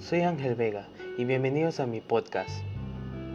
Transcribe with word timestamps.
soy 0.00 0.22
Ángel 0.22 0.54
Vega 0.54 0.88
y 1.18 1.26
bienvenidos 1.26 1.78
a 1.78 1.86
mi 1.86 2.00
podcast. 2.00 2.64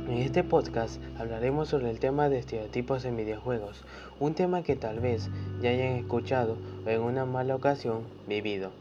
En 0.10 0.18
este 0.18 0.44
podcast 0.44 1.00
hablaremos 1.20 1.70
sobre 1.70 1.92
el 1.92 2.00
tema 2.00 2.28
de 2.28 2.40
estereotipos 2.40 3.06
en 3.06 3.16
videojuegos, 3.16 3.84
un 4.20 4.34
tema 4.34 4.64
que 4.64 4.76
tal 4.76 5.00
vez 5.00 5.30
ya 5.62 5.70
hayan 5.70 5.94
escuchado 5.94 6.58
o 6.84 6.90
en 6.90 7.02
una 7.02 7.26
mala 7.26 7.56
ocasión 7.56 8.02
vivido. 8.28 8.72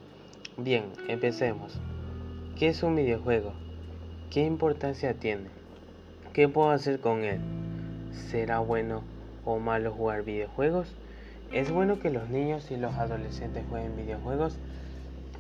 Bien, 0.57 0.85
empecemos. 1.09 1.79
¿Qué 2.59 2.69
es 2.69 2.83
un 2.83 2.97
videojuego? 2.97 3.53
¿Qué 4.31 4.45
importancia 4.45 5.13
tiene? 5.13 5.49
¿Qué 6.33 6.49
puedo 6.49 6.71
hacer 6.71 7.01
con 7.01 7.23
él? 7.23 7.41
¿Será 8.31 8.61
bueno 8.61 9.03
o 9.45 9.59
malo 9.59 9.93
jugar 9.93 10.25
videojuegos? 10.25 10.89
¿Es 11.53 11.71
bueno 11.71 12.01
que 12.01 12.11
los 12.11 12.31
niños 12.31 12.71
y 12.71 12.79
los 12.79 12.95
adolescentes 12.95 13.63
jueguen 13.69 13.95
videojuegos? 13.95 14.59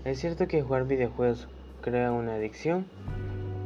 ¿Es 0.04 0.20
cierto 0.20 0.46
que 0.46 0.60
jugar 0.60 0.86
videojuegos 0.86 1.48
crea 1.84 2.12
una 2.12 2.36
adicción? 2.36 2.86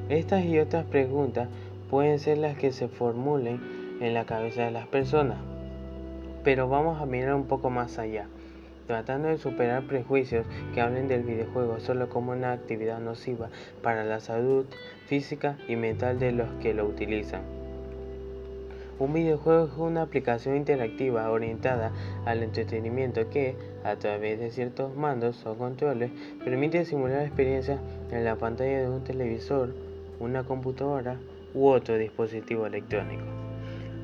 Estas 0.08 0.44
y 0.44 0.58
otras 0.58 0.84
preguntas 0.86 1.48
pueden 1.88 2.18
ser 2.18 2.38
las 2.38 2.56
que 2.56 2.72
se 2.72 2.88
formulen 2.88 3.60
en 4.00 4.12
la 4.12 4.24
cabeza 4.24 4.64
de 4.64 4.72
las 4.72 4.88
personas, 4.88 5.38
pero 6.42 6.68
vamos 6.68 7.00
a 7.00 7.06
mirar 7.06 7.34
un 7.34 7.46
poco 7.46 7.70
más 7.70 7.96
allá, 8.00 8.26
tratando 8.88 9.28
de 9.28 9.38
superar 9.38 9.84
prejuicios 9.84 10.44
que 10.74 10.80
hablen 10.80 11.06
del 11.06 11.22
videojuego 11.22 11.78
solo 11.78 12.08
como 12.08 12.32
una 12.32 12.50
actividad 12.50 12.98
nociva 12.98 13.50
para 13.84 14.02
la 14.02 14.18
salud 14.18 14.66
física 15.06 15.56
y 15.68 15.76
mental 15.76 16.18
de 16.18 16.32
los 16.32 16.50
que 16.60 16.74
lo 16.74 16.86
utilizan. 16.86 17.57
Un 18.98 19.12
videojuego 19.12 19.66
es 19.66 19.78
una 19.78 20.02
aplicación 20.02 20.56
interactiva 20.56 21.30
orientada 21.30 21.92
al 22.24 22.42
entretenimiento 22.42 23.30
que, 23.30 23.54
a 23.84 23.94
través 23.94 24.40
de 24.40 24.50
ciertos 24.50 24.96
mandos 24.96 25.46
o 25.46 25.54
controles, 25.56 26.10
permite 26.44 26.84
simular 26.84 27.22
experiencias 27.22 27.78
en 28.10 28.24
la 28.24 28.34
pantalla 28.34 28.80
de 28.80 28.88
un 28.88 29.04
televisor, 29.04 29.72
una 30.18 30.42
computadora 30.42 31.16
u 31.54 31.68
otro 31.68 31.96
dispositivo 31.96 32.66
electrónico. 32.66 33.22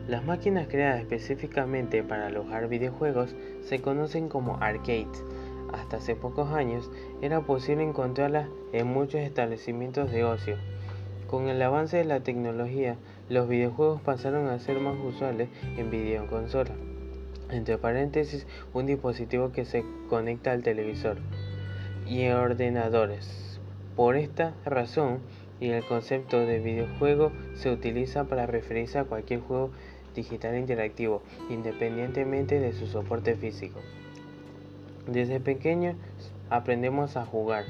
Las 0.07 0.25
máquinas 0.25 0.69
creadas 0.69 1.01
específicamente 1.01 2.05
para 2.05 2.27
alojar 2.27 2.69
videojuegos 2.69 3.35
se 3.63 3.81
conocen 3.81 4.29
como 4.29 4.59
arcades. 4.63 5.25
Hasta 5.73 5.97
hace 5.97 6.15
pocos 6.15 6.53
años 6.53 6.89
era 7.21 7.41
posible 7.41 7.83
encontrarlas 7.83 8.49
en 8.73 8.87
muchos 8.87 9.23
establecimientos 9.23 10.13
de 10.13 10.23
ocio. 10.23 10.57
Con 11.27 11.49
el 11.49 11.61
avance 11.63 11.97
de 11.97 12.05
la 12.05 12.21
tecnología, 12.21 12.97
los 13.29 13.49
videojuegos 13.49 14.03
pasaron 14.03 14.49
a 14.49 14.59
ser 14.59 14.81
más 14.81 14.97
usuales 14.99 15.49
en 15.77 15.91
videoconsola, 15.91 16.73
entre 17.51 17.79
paréntesis 17.79 18.47
un 18.73 18.87
dispositivo 18.87 19.53
que 19.53 19.65
se 19.65 19.85
conecta 20.09 20.53
al 20.53 20.63
televisor, 20.63 21.17
y 22.07 22.23
en 22.23 22.35
ordenadores. 22.35 23.61
Por 23.97 24.17
esta 24.17 24.55
razón, 24.65 25.21
y 25.61 25.71
el 25.71 25.85
concepto 25.85 26.41
de 26.41 26.59
videojuego 26.59 27.33
se 27.55 27.71
utiliza 27.71 28.25
para 28.25 28.47
referirse 28.47 28.99
a 28.99 29.05
cualquier 29.05 29.41
juego 29.41 29.71
digital 30.15 30.57
interactivo, 30.59 31.23
independientemente 31.49 32.61
de 32.61 32.73
su 32.73 32.87
soporte 32.87 33.35
físico. 33.37 33.81
Desde 35.07 35.41
pequeños 35.41 35.97
aprendemos 36.51 37.17
a 37.17 37.25
jugar. 37.25 37.65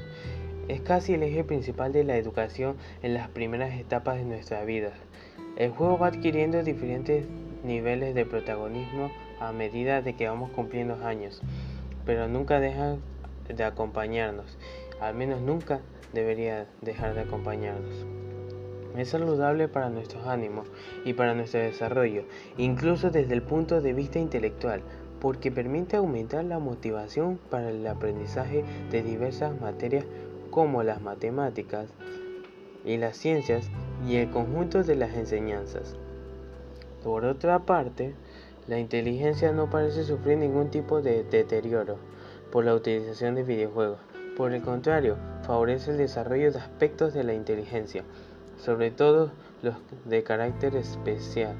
Es 0.67 0.81
casi 0.81 1.13
el 1.13 1.23
eje 1.23 1.43
principal 1.43 1.93
de 1.93 2.03
la 2.03 2.17
educación 2.17 2.75
en 3.03 3.13
las 3.13 3.27
primeras 3.29 3.79
etapas 3.79 4.17
de 4.17 4.25
nuestra 4.25 4.63
vida. 4.65 4.91
El 5.57 5.71
juego 5.71 5.97
va 5.97 6.07
adquiriendo 6.07 6.63
diferentes 6.63 7.25
niveles 7.63 8.13
de 8.13 8.25
protagonismo 8.25 9.09
a 9.39 9.53
medida 9.53 10.01
de 10.01 10.13
que 10.13 10.27
vamos 10.27 10.51
cumpliendo 10.51 10.95
años, 11.05 11.41
pero 12.05 12.27
nunca 12.27 12.59
dejan 12.59 12.99
de 13.47 13.63
acompañarnos, 13.63 14.57
al 14.99 15.15
menos 15.15 15.39
nunca 15.39 15.79
debería 16.11 16.67
dejar 16.81 17.15
de 17.15 17.21
acompañarnos. 17.21 18.05
Es 18.97 19.09
saludable 19.09 19.69
para 19.69 19.89
nuestros 19.89 20.27
ánimos 20.27 20.67
y 21.05 21.13
para 21.13 21.33
nuestro 21.33 21.61
desarrollo, 21.61 22.25
incluso 22.57 23.09
desde 23.09 23.33
el 23.33 23.41
punto 23.41 23.81
de 23.81 23.93
vista 23.93 24.19
intelectual, 24.19 24.81
porque 25.21 25.51
permite 25.51 25.95
aumentar 25.95 26.43
la 26.43 26.59
motivación 26.59 27.39
para 27.49 27.69
el 27.69 27.87
aprendizaje 27.87 28.65
de 28.91 29.03
diversas 29.03 29.59
materias 29.61 30.05
como 30.49 30.83
las 30.83 31.01
matemáticas 31.01 31.87
y 32.83 32.97
las 32.97 33.15
ciencias 33.17 33.69
y 34.07 34.17
el 34.17 34.29
conjunto 34.29 34.83
de 34.83 34.95
las 34.95 35.15
enseñanzas. 35.15 35.95
Por 37.03 37.25
otra 37.25 37.59
parte, 37.59 38.15
la 38.67 38.79
inteligencia 38.79 39.51
no 39.51 39.69
parece 39.69 40.03
sufrir 40.03 40.39
ningún 40.39 40.71
tipo 40.71 41.01
de 41.01 41.23
deterioro 41.23 41.97
por 42.51 42.65
la 42.65 42.73
utilización 42.73 43.35
de 43.35 43.43
videojuegos. 43.43 43.99
Por 44.35 44.53
el 44.53 44.63
contrario, 44.63 45.17
favorece 45.43 45.91
el 45.91 45.97
desarrollo 45.97 46.51
de 46.51 46.59
aspectos 46.59 47.13
de 47.13 47.23
la 47.23 47.33
inteligencia, 47.33 48.03
sobre 48.57 48.91
todo 48.91 49.31
los 49.61 49.75
de 50.05 50.23
carácter 50.23 50.75
especial. 50.75 51.55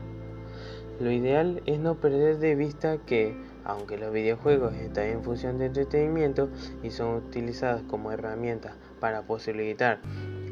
Lo 1.00 1.12
ideal 1.12 1.62
es 1.66 1.80
no 1.80 1.96
perder 1.96 2.40
de 2.40 2.56
vista 2.56 2.98
que, 2.98 3.36
aunque 3.66 3.98
los 3.98 4.14
videojuegos 4.14 4.74
están 4.76 5.06
en 5.06 5.24
función 5.24 5.58
de 5.58 5.66
entretenimiento 5.68 6.50
y 6.84 6.90
son 6.90 7.16
utilizados 7.16 7.84
como 7.84 8.12
herramientas 8.12 8.74
para 9.00 9.24
posibilitar 9.24 10.00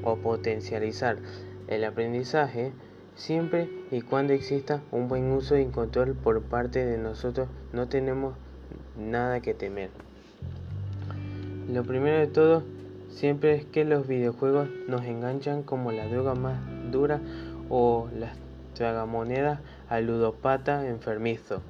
o 0.04 0.18
potencializar 0.18 1.18
el 1.68 1.84
aprendizaje, 1.84 2.72
siempre 3.16 3.70
y 3.92 4.02
cuando 4.02 4.34
exista 4.34 4.82
un 4.92 5.08
buen 5.08 5.32
uso 5.32 5.58
y 5.58 5.66
control 5.66 6.14
por 6.14 6.42
parte 6.42 6.86
de 6.86 6.98
nosotros, 6.98 7.48
no 7.72 7.88
tenemos 7.88 8.36
nada 8.98 9.40
que 9.40 9.54
temer. 9.54 9.90
Lo 11.72 11.84
primero 11.84 12.18
de 12.18 12.28
todo, 12.28 12.64
siempre 13.10 13.56
es 13.56 13.66
que 13.66 13.86
los 13.86 14.08
videojuegos 14.08 14.68
nos 14.88 15.04
enganchan 15.06 15.64
como 15.64 15.92
la 15.92 16.08
droga 16.08 16.36
más 16.36 16.60
dura 16.92 17.22
o 17.70 18.10
las 18.18 18.38
tragamonedas 18.76 19.60
al 19.90 20.08
ludopata 20.08 20.88
enfermizo. 20.88 21.62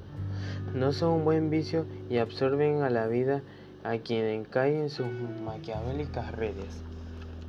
No 0.74 0.92
son 0.92 1.12
un 1.12 1.24
buen 1.24 1.50
vicio 1.50 1.86
y 2.10 2.18
absorben 2.18 2.82
a 2.82 2.90
la 2.90 3.06
vida 3.06 3.42
a 3.84 3.98
quien 3.98 4.44
cae 4.44 4.80
en 4.80 4.90
sus 4.90 5.06
maquiavélicas 5.44 6.32
redes. 6.32 6.82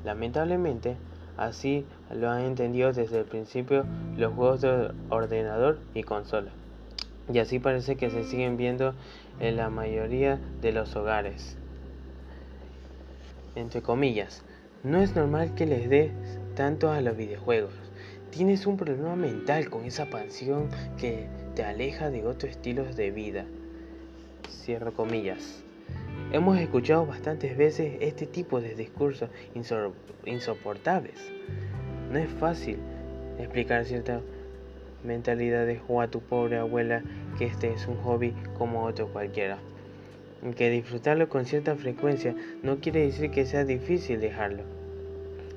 Lamentablemente, 0.03 0.97
Así 1.38 1.85
lo 2.13 2.29
han 2.29 2.41
entendido 2.41 2.94
desde 2.94 3.19
el 3.19 3.25
principio 3.25 3.85
los 4.16 4.34
juegos 4.34 4.62
de 4.62 4.91
ordenador 5.09 5.79
y 5.94 6.03
consola. 6.03 6.51
Y 7.31 7.40
así 7.40 7.59
parece 7.59 7.96
que 7.96 8.09
se 8.09 8.23
siguen 8.23 8.56
viendo 8.56 8.94
en 9.40 9.57
la 9.57 9.69
mayoría 9.69 10.40
de 10.62 10.72
los 10.72 10.95
hogares. 10.95 11.57
Entre 13.56 13.81
comillas, 13.81 14.44
no 14.84 15.01
es 15.01 15.16
normal 15.16 15.56
que 15.56 15.66
les 15.66 15.90
des 15.90 16.12
tanto 16.56 16.91
a 16.91 17.01
los 17.01 17.18
videojuegos. 17.18 17.74
Tienes 18.29 18.66
un 18.68 18.78
problema 18.78 19.16
mental 19.16 19.69
con 19.69 19.85
esa 19.85 20.09
pasión 20.09 20.69
que 20.97 21.28
te 21.56 21.63
aleja 21.63 22.09
de 22.09 22.25
otros 22.25 22.51
estilos 22.51 22.95
de 22.95 23.12
vida. 23.12 23.45
Cierro 24.50 24.94
comillas. 24.94 25.65
Hemos 26.35 26.59
escuchado 26.59 27.06
bastantes 27.06 27.56
veces 27.56 27.94
este 28.01 28.25
tipo 28.25 28.59
de 28.59 28.75
discursos 28.75 29.29
insoportables. 30.25 31.31
No 32.12 32.19
es 32.19 32.29
fácil 32.29 32.78
explicar 33.40 33.85
cierta 33.85 34.19
mentalidades 35.06 35.79
o 35.88 36.01
a 36.01 36.09
tu 36.09 36.19
pobre 36.19 36.57
abuela 36.57 37.03
que 37.38 37.45
este 37.45 37.72
es 37.72 37.88
un 37.88 37.95
hobby 38.03 38.34
como 38.57 38.84
otro 38.84 39.07
cualquiera. 39.13 39.59
Que 40.57 40.69
disfrutarlo 40.69 41.29
con 41.29 41.45
cierta 41.45 41.74
frecuencia 41.78 42.35
no 42.63 42.81
quiere 42.81 43.06
decir 43.06 43.31
que 43.31 43.45
sea 43.45 43.63
difícil 43.63 44.19
dejarlo. 44.19 44.63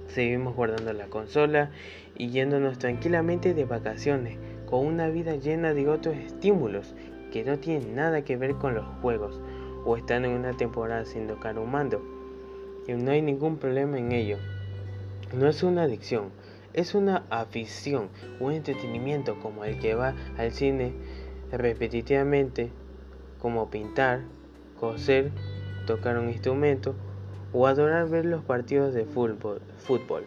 Seguimos 0.06 0.54
guardando 0.54 0.92
la 0.92 1.06
consola 1.06 1.72
y 2.16 2.28
yéndonos 2.28 2.78
tranquilamente 2.78 3.52
de 3.52 3.64
vacaciones, 3.64 4.38
con 4.66 4.86
una 4.86 5.08
vida 5.08 5.34
llena 5.34 5.74
de 5.74 5.88
otros 5.88 6.14
estímulos 6.14 6.94
que 7.32 7.42
no 7.42 7.58
tienen 7.58 7.96
nada 7.96 8.22
que 8.22 8.36
ver 8.36 8.54
con 8.54 8.76
los 8.76 8.86
juegos 9.02 9.40
o 9.84 9.96
están 9.96 10.24
en 10.24 10.32
una 10.32 10.56
temporada 10.56 11.04
sin 11.04 11.26
tocar 11.26 11.58
un 11.58 11.70
mando. 11.70 12.02
Y 12.86 12.92
no 12.92 13.10
hay 13.10 13.22
ningún 13.22 13.58
problema 13.58 13.98
en 13.98 14.12
ello. 14.12 14.38
No 15.34 15.46
es 15.48 15.62
una 15.62 15.82
adicción, 15.82 16.30
es 16.72 16.94
una 16.94 17.24
afición, 17.30 18.08
un 18.40 18.52
entretenimiento 18.52 19.38
como 19.40 19.64
el 19.64 19.78
que 19.78 19.94
va 19.94 20.14
al 20.38 20.52
cine 20.52 20.92
repetitivamente, 21.52 22.70
como 23.38 23.70
pintar, 23.70 24.22
coser, 24.78 25.30
tocar 25.86 26.18
un 26.18 26.30
instrumento 26.30 26.94
o 27.52 27.66
adorar 27.66 28.08
ver 28.08 28.24
los 28.24 28.42
partidos 28.44 28.94
de 28.94 29.04
fútbol. 29.04 29.60
fútbol. 29.78 30.24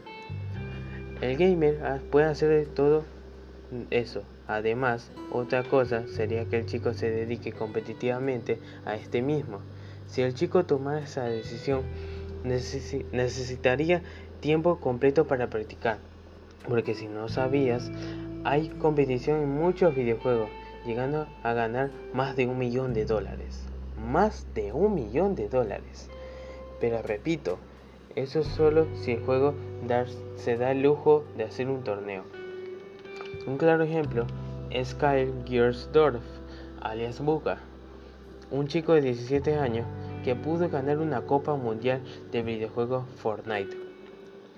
El 1.22 1.38
gamer 1.38 2.02
puede 2.10 2.26
hacer 2.26 2.68
todo 2.68 3.04
eso 3.90 4.24
Además, 4.48 5.12
otra 5.32 5.64
cosa 5.64 6.08
sería 6.08 6.46
que 6.46 6.58
el 6.58 6.66
chico 6.66 6.94
se 6.94 7.10
dedique 7.10 7.54
competitivamente 7.54 8.60
a 8.86 8.96
este 8.96 9.22
mismo. 9.22 9.60
Si 10.08 10.22
el 10.22 10.34
chico 10.34 10.66
tomara 10.66 11.00
esa 11.00 11.24
decisión, 11.24 11.84
necesitaría 12.44 14.02
tiempo 14.40 14.80
completo 14.80 15.28
para 15.28 15.50
practicar. 15.50 16.00
Porque 16.68 16.96
si 16.96 17.08
no 17.08 17.30
sabías, 17.30 17.92
hay 18.44 18.70
competición 18.70 19.42
en 19.42 19.50
muchos 19.50 19.96
videojuegos, 19.96 20.50
llegando 20.86 21.28
a 21.44 21.54
ganar 21.54 21.92
más 22.14 22.36
de 22.36 22.48
un 22.48 22.58
millón 22.58 22.94
de 22.94 23.06
dólares. 23.06 23.64
Más 24.12 24.46
de 24.54 24.74
un 24.74 24.96
millón 24.96 25.36
de 25.36 25.48
dólares. 25.48 26.10
Pero 26.80 27.02
repito, 27.02 27.58
Eso 28.16 28.44
solo 28.44 28.88
si 28.96 29.14
el 29.14 29.24
juego 29.24 29.54
se 30.36 30.58
da 30.58 30.72
el 30.72 30.82
lujo 30.82 31.24
de 31.38 31.46
hacer 31.46 31.70
un 31.70 31.84
torneo. 31.84 32.41
Un 33.48 33.58
claro 33.58 33.84
ejemplo 33.84 34.28
es 34.70 34.94
Kyle 34.94 35.34
Giersdorf, 35.46 36.22
alias 36.82 37.20
Buka, 37.20 37.58
un 38.52 38.68
chico 38.68 38.94
de 38.94 39.02
17 39.02 39.56
años 39.56 39.86
que 40.24 40.36
pudo 40.36 40.70
ganar 40.70 41.00
una 41.00 41.22
Copa 41.22 41.56
Mundial 41.56 42.02
de 42.32 42.44
videojuegos 42.44 43.06
Fortnite, 43.18 43.76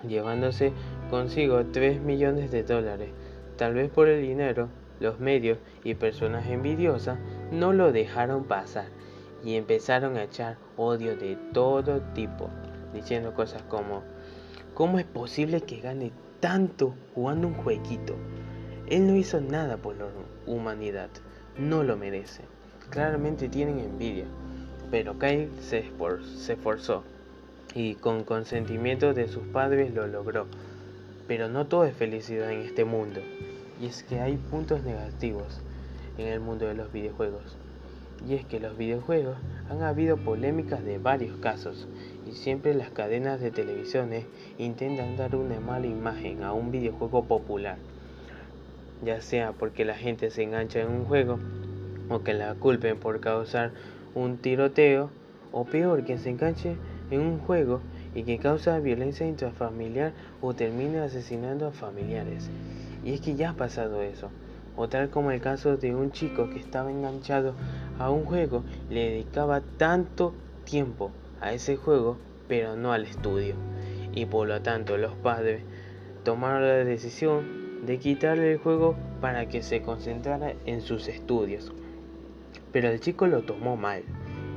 llevándose 0.07 0.73
consigo 1.09 1.63
3 1.65 2.01
millones 2.01 2.51
de 2.51 2.63
dólares. 2.63 3.09
Tal 3.57 3.73
vez 3.73 3.89
por 3.89 4.09
el 4.09 4.21
dinero, 4.21 4.67
los 4.99 5.19
medios 5.19 5.57
y 5.83 5.95
personas 5.95 6.47
envidiosas 6.47 7.17
no 7.51 7.71
lo 7.71 7.91
dejaron 7.91 8.44
pasar 8.44 8.88
y 9.44 9.56
empezaron 9.56 10.17
a 10.17 10.23
echar 10.23 10.57
odio 10.77 11.15
de 11.15 11.38
todo 11.53 12.01
tipo, 12.13 12.49
diciendo 12.94 13.33
cosas 13.33 13.61
como, 13.63 14.03
¿cómo 14.73 14.99
es 14.99 15.06
posible 15.06 15.61
que 15.61 15.79
gane 15.79 16.11
tanto 16.39 16.95
jugando 17.13 17.47
un 17.47 17.53
jueguito? 17.53 18.15
Él 18.94 19.07
no 19.07 19.16
hizo 19.16 19.42
nada 19.42 19.78
por 19.78 19.95
la 19.95 20.06
humanidad, 20.45 21.10
no 21.57 21.81
lo 21.81 21.98
merece. 21.98 22.44
Claramente 22.92 23.50
tienen 23.50 23.80
envidia, 23.80 24.25
pero 24.92 25.18
Kyle 25.18 25.50
se, 25.62 25.80
esforzó 25.80 27.04
y 27.74 27.95
con 27.95 28.24
consentimiento 28.24 29.16
de 29.16 29.28
sus 29.28 29.48
padres 29.48 29.95
lo 29.95 30.06
logró. 30.06 30.45
Pero 31.28 31.50
no 31.50 31.66
todo 31.66 31.86
es 31.86 31.95
felicidad 31.95 32.51
en 32.51 32.60
este 32.60 32.86
mundo, 32.86 33.19
y 33.81 33.88
es 33.88 34.04
que 34.04 34.19
hay 34.19 34.38
puntos 34.38 34.84
negativos 34.84 35.60
en 36.19 36.28
el 36.28 36.40
mundo 36.40 36.68
de 36.68 36.75
los 36.75 36.94
videojuegos. 36.94 37.57
Y 38.30 38.36
es 38.36 38.45
que 38.45 38.60
los 38.60 38.78
videojuegos 38.78 39.38
han 39.72 39.81
habido 39.81 40.18
polémicas 40.18 40.86
de 40.86 41.00
varios 41.00 41.40
casos, 41.40 41.88
y 42.28 42.34
siempre 42.34 42.75
las 42.75 42.92
cadenas 42.92 43.42
de 43.42 43.50
televisiones 43.50 44.25
intentan 44.60 45.18
dar 45.18 45.36
una 45.36 45.60
mala 45.60 45.88
imagen 45.88 46.44
a 46.44 46.54
un 46.54 46.69
videojuego 46.69 47.24
popular 47.24 47.78
ya 49.05 49.21
sea 49.21 49.51
porque 49.51 49.85
la 49.85 49.95
gente 49.95 50.29
se 50.31 50.44
engancha 50.44 50.81
en 50.81 50.89
un 50.89 51.05
juego 51.05 51.39
o 52.09 52.23
que 52.23 52.33
la 52.33 52.53
culpen 52.55 52.97
por 52.97 53.19
causar 53.19 53.71
un 54.15 54.38
tiroteo 54.38 55.09
o 55.51 55.65
peor 55.65 56.03
que 56.03 56.17
se 56.17 56.29
enganche 56.29 56.75
en 57.11 57.21
un 57.21 57.39
juego 57.39 57.81
y 58.15 58.23
que 58.23 58.38
causa 58.38 58.79
violencia 58.79 59.27
intrafamiliar 59.27 60.13
o 60.41 60.53
termine 60.53 61.00
asesinando 61.00 61.67
a 61.67 61.71
familiares. 61.71 62.50
Y 63.03 63.13
es 63.13 63.21
que 63.21 63.35
ya 63.35 63.51
ha 63.51 63.53
pasado 63.55 64.01
eso. 64.01 64.29
O 64.75 64.89
tal 64.89 65.09
como 65.09 65.31
el 65.31 65.41
caso 65.41 65.77
de 65.77 65.94
un 65.94 66.11
chico 66.11 66.49
que 66.49 66.59
estaba 66.59 66.91
enganchado 66.91 67.53
a 67.99 68.09
un 68.09 68.25
juego, 68.25 68.63
le 68.89 69.11
dedicaba 69.11 69.61
tanto 69.77 70.33
tiempo 70.63 71.11
a 71.41 71.53
ese 71.53 71.75
juego, 71.75 72.17
pero 72.47 72.75
no 72.75 72.91
al 72.91 73.03
estudio. 73.03 73.56
Y 74.13 74.25
por 74.25 74.47
lo 74.47 74.61
tanto 74.61 74.97
los 74.97 75.13
padres 75.13 75.61
tomaron 76.23 76.61
la 76.67 76.73
decisión 76.75 77.62
de 77.85 77.97
quitarle 77.97 78.53
el 78.53 78.57
juego 78.57 78.95
para 79.19 79.47
que 79.47 79.62
se 79.62 79.81
concentrara 79.81 80.53
en 80.65 80.81
sus 80.81 81.07
estudios. 81.07 81.71
Pero 82.71 82.89
el 82.89 83.00
chico 83.00 83.27
lo 83.27 83.44
tomó 83.44 83.75
mal, 83.75 84.03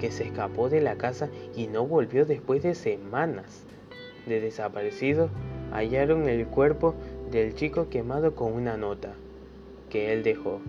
que 0.00 0.11
se 0.11 0.25
escapó 0.25 0.69
de 0.69 0.81
la 0.81 0.96
casa 0.96 1.28
y 1.55 1.67
no 1.67 1.87
volvió 1.87 2.25
después 2.25 2.62
de 2.62 2.75
semanas. 2.75 3.64
De 4.26 4.40
desaparecido, 4.40 5.28
hallaron 5.73 6.28
el 6.28 6.46
cuerpo 6.46 6.94
del 7.31 7.55
chico 7.55 7.88
quemado 7.88 8.34
con 8.34 8.52
una 8.52 8.76
nota 8.76 9.14
que 9.90 10.12
él 10.12 10.23
dejó. 10.23 10.61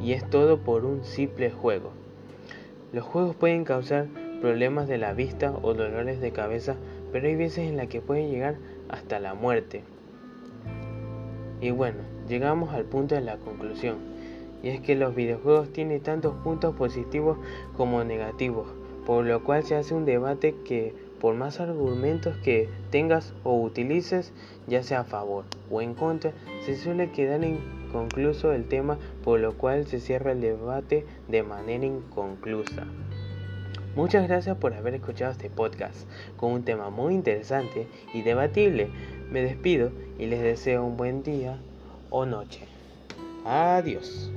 Y 0.00 0.12
es 0.12 0.28
todo 0.30 0.58
por 0.58 0.84
un 0.84 1.04
simple 1.04 1.50
juego. 1.50 1.90
Los 2.92 3.04
juegos 3.04 3.36
pueden 3.36 3.64
causar 3.64 4.06
problemas 4.40 4.88
de 4.88 4.98
la 4.98 5.14
vista 5.14 5.54
o 5.62 5.74
dolores 5.74 6.20
de 6.20 6.32
cabeza, 6.32 6.76
pero 7.12 7.28
hay 7.28 7.36
veces 7.36 7.68
en 7.68 7.76
las 7.76 7.88
que 7.88 8.00
pueden 8.00 8.30
llegar 8.30 8.56
hasta 8.88 9.20
la 9.20 9.34
muerte. 9.34 9.82
Y 11.62 11.70
bueno, 11.70 12.00
llegamos 12.28 12.74
al 12.74 12.84
punto 12.84 13.14
de 13.14 13.20
la 13.20 13.36
conclusión. 13.36 13.98
Y 14.64 14.68
es 14.68 14.80
que 14.80 14.96
los 14.96 15.14
videojuegos 15.14 15.72
tienen 15.72 16.02
tantos 16.02 16.34
puntos 16.42 16.74
positivos 16.74 17.38
como 17.76 18.02
negativos, 18.02 18.66
por 19.06 19.24
lo 19.24 19.42
cual 19.44 19.62
se 19.62 19.76
hace 19.76 19.94
un 19.94 20.04
debate 20.04 20.56
que 20.64 20.92
por 21.20 21.36
más 21.36 21.60
argumentos 21.60 22.36
que 22.38 22.68
tengas 22.90 23.32
o 23.44 23.54
utilices, 23.62 24.32
ya 24.66 24.82
sea 24.82 25.00
a 25.00 25.04
favor 25.04 25.44
o 25.70 25.80
en 25.80 25.94
contra, 25.94 26.32
se 26.66 26.76
suele 26.76 27.12
quedar 27.12 27.44
inconcluso 27.44 28.52
el 28.52 28.66
tema, 28.66 28.98
por 29.22 29.38
lo 29.38 29.56
cual 29.56 29.86
se 29.86 30.00
cierra 30.00 30.32
el 30.32 30.40
debate 30.40 31.06
de 31.28 31.44
manera 31.44 31.86
inconclusa. 31.86 32.86
Muchas 33.94 34.26
gracias 34.26 34.56
por 34.56 34.72
haber 34.74 34.94
escuchado 34.94 35.32
este 35.32 35.50
podcast 35.50 36.08
con 36.38 36.52
un 36.52 36.64
tema 36.64 36.90
muy 36.90 37.14
interesante 37.14 37.86
y 38.14 38.22
debatible. 38.22 38.90
Me 39.32 39.40
despido 39.40 39.90
y 40.18 40.26
les 40.26 40.42
deseo 40.42 40.84
un 40.84 40.98
buen 40.98 41.22
día 41.22 41.58
o 42.10 42.26
noche. 42.26 42.66
Adiós. 43.46 44.30